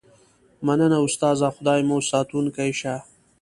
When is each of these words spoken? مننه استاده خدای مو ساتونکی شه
مننه 0.65 0.97
استاده 1.01 1.49
خدای 1.55 1.81
مو 1.87 1.97
ساتونکی 2.11 2.71
شه 2.79 2.95